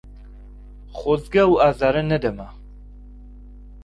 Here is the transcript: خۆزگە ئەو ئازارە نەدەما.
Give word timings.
خۆزگە 0.97 1.41
ئەو 1.43 1.51
ئازارە 1.63 2.03
نەدەما. 2.11 2.47